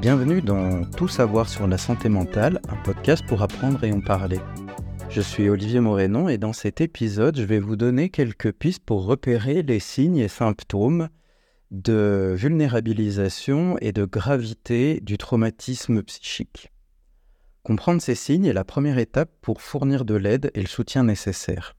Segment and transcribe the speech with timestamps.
[0.00, 4.40] Bienvenue dans Tout savoir sur la santé mentale, un podcast pour apprendre et en parler.
[5.10, 9.04] Je suis Olivier Morénon et dans cet épisode, je vais vous donner quelques pistes pour
[9.04, 11.08] repérer les signes et symptômes
[11.70, 16.72] de vulnérabilisation et de gravité du traumatisme psychique.
[17.62, 21.76] Comprendre ces signes est la première étape pour fournir de l'aide et le soutien nécessaire.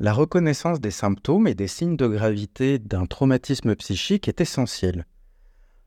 [0.00, 5.06] La reconnaissance des symptômes et des signes de gravité d'un traumatisme psychique est essentielle.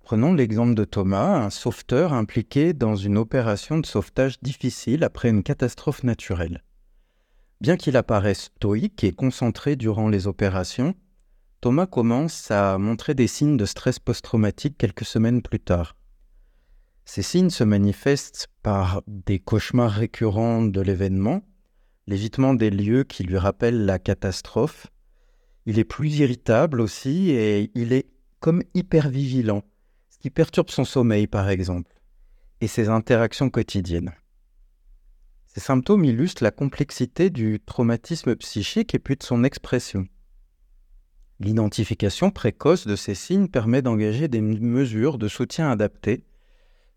[0.06, 5.42] Prenons l'exemple de Thomas, un sauveteur impliqué dans une opération de sauvetage difficile après une
[5.42, 6.64] catastrophe naturelle.
[7.60, 10.93] Bien qu'il apparaisse stoïque et concentré durant les opérations,
[11.60, 15.98] Thomas commence à montrer des signes de stress post-traumatique quelques semaines plus tard.
[17.06, 21.42] Ces signes se manifestent par des cauchemars récurrents de l'événement,
[22.06, 24.86] l'évitement des lieux qui lui rappellent la catastrophe.
[25.65, 28.06] Il est plus irritable aussi et il est
[28.40, 29.75] comme hyper vigilant, ce
[30.25, 31.93] qui perturbe son sommeil par exemple,
[32.59, 34.11] et ses interactions quotidiennes.
[35.45, 40.08] Ces symptômes illustrent la complexité du traumatisme psychique et puis de son expression.
[41.40, 46.26] L'identification précoce de ces signes permet d'engager des mesures de soutien adaptées,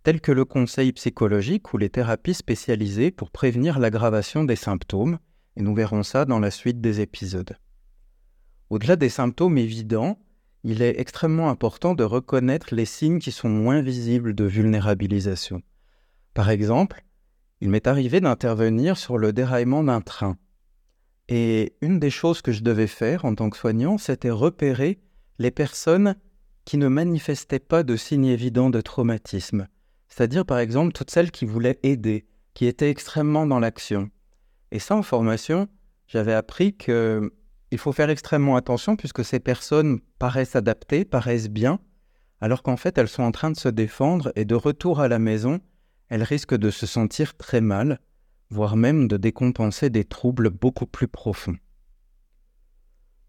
[0.05, 5.19] telles que le conseil psychologique ou les thérapies spécialisées pour prévenir l'aggravation des symptômes,
[5.55, 7.59] et nous verrons ça dans la suite des épisodes.
[8.71, 10.19] Au-delà des symptômes évidents,
[10.65, 15.63] il est extrêmement important de reconnaître les signes qui sont moins visibles de vulnérabilisation.
[16.35, 17.05] Par exemple,
[17.61, 20.37] il m'est arrivé d'intervenir sur le déraillement d'un train.
[21.29, 25.01] Et une des choses que je devais faire en tant que soignant, c'était repérer
[25.39, 26.17] les personnes
[26.65, 29.69] qui ne manifestaient pas de signes évidents de traumatisme.
[30.09, 34.11] C'est-à-dire, par exemple, toutes celles qui voulaient aider, qui étaient extrêmement dans l'action.
[34.71, 35.69] Et ça, en formation,
[36.07, 36.75] j'avais appris
[37.69, 41.81] qu'il faut faire extrêmement attention puisque ces personnes paraissent adaptées, paraissent bien,
[42.41, 45.19] alors qu'en fait, elles sont en train de se défendre et de retour à la
[45.19, 45.61] maison,
[46.09, 48.01] elles risquent de se sentir très mal,
[48.51, 51.57] voire même de décompenser des troubles beaucoup plus profonds.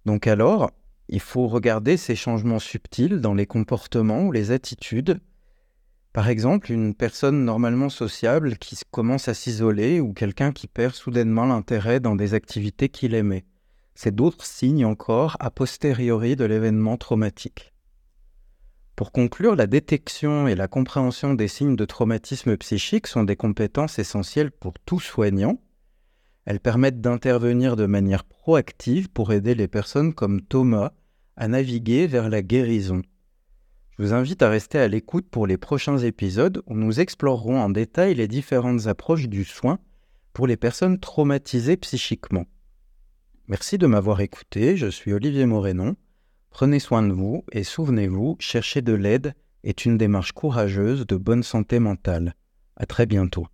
[0.05, 0.71] Donc alors,
[1.09, 5.19] il faut regarder ces changements subtils dans les comportements ou les attitudes
[6.11, 11.45] par exemple, une personne normalement sociable qui commence à s'isoler ou quelqu'un qui perd soudainement
[11.45, 13.45] l'intérêt dans des activités qu'il aimait.
[14.01, 17.73] C'est d'autres signes encore a posteriori de l'événement traumatique.
[18.95, 23.99] Pour conclure, la détection et la compréhension des signes de traumatisme psychique sont des compétences
[23.99, 25.59] essentielles pour tout soignant.
[26.45, 30.93] Elles permettent d'intervenir de manière proactive pour aider les personnes comme Thomas
[31.35, 33.01] à naviguer vers la guérison.
[33.97, 37.69] Je vous invite à rester à l'écoute pour les prochains épisodes où nous explorerons en
[37.69, 39.77] détail les différentes approches du soin
[40.31, 42.45] pour les personnes traumatisées psychiquement.
[43.49, 45.95] Merci de m'avoir écouté, je suis Olivier Morénon.
[46.51, 49.33] Prenez soin de vous et souvenez-vous, chercher de l'aide
[49.63, 52.35] est une démarche courageuse de bonne santé mentale.
[52.75, 53.47] À très bientôt.